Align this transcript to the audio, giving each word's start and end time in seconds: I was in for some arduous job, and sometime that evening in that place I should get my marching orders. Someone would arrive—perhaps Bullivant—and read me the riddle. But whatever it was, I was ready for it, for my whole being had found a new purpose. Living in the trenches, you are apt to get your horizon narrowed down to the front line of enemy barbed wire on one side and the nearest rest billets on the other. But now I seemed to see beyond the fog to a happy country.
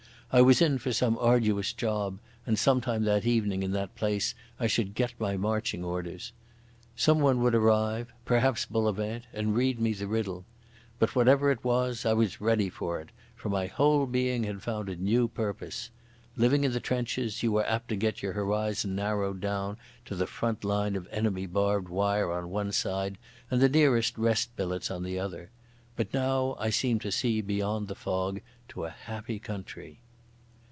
I 0.33 0.39
was 0.41 0.61
in 0.61 0.77
for 0.77 0.93
some 0.93 1.17
arduous 1.19 1.73
job, 1.73 2.17
and 2.45 2.57
sometime 2.57 3.03
that 3.03 3.25
evening 3.25 3.63
in 3.63 3.73
that 3.73 3.95
place 3.97 4.33
I 4.61 4.67
should 4.67 4.95
get 4.95 5.11
my 5.19 5.35
marching 5.35 5.83
orders. 5.83 6.31
Someone 6.95 7.41
would 7.41 7.53
arrive—perhaps 7.53 8.67
Bullivant—and 8.67 9.55
read 9.57 9.81
me 9.81 9.91
the 9.91 10.07
riddle. 10.07 10.45
But 10.99 11.17
whatever 11.17 11.51
it 11.51 11.65
was, 11.65 12.05
I 12.05 12.13
was 12.13 12.39
ready 12.39 12.69
for 12.69 13.01
it, 13.01 13.09
for 13.35 13.49
my 13.49 13.67
whole 13.67 14.05
being 14.05 14.45
had 14.45 14.63
found 14.63 14.87
a 14.87 14.95
new 14.95 15.27
purpose. 15.27 15.89
Living 16.37 16.63
in 16.63 16.71
the 16.71 16.79
trenches, 16.79 17.43
you 17.43 17.53
are 17.57 17.65
apt 17.65 17.89
to 17.89 17.97
get 17.97 18.23
your 18.23 18.31
horizon 18.31 18.95
narrowed 18.95 19.41
down 19.41 19.75
to 20.05 20.15
the 20.15 20.27
front 20.27 20.63
line 20.63 20.95
of 20.95 21.09
enemy 21.11 21.45
barbed 21.45 21.89
wire 21.89 22.31
on 22.31 22.47
one 22.49 22.71
side 22.71 23.17
and 23.49 23.59
the 23.59 23.67
nearest 23.67 24.17
rest 24.17 24.55
billets 24.55 24.89
on 24.89 25.03
the 25.03 25.19
other. 25.19 25.49
But 25.97 26.13
now 26.13 26.55
I 26.57 26.69
seemed 26.69 27.01
to 27.01 27.11
see 27.11 27.41
beyond 27.41 27.89
the 27.89 27.95
fog 27.95 28.39
to 28.69 28.85
a 28.85 28.89
happy 28.89 29.37
country. 29.37 29.99